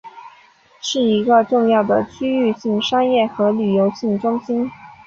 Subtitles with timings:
[0.81, 4.67] 是一个重要的区域性商业和旅游业中心。